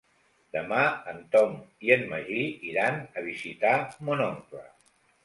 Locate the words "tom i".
1.35-1.93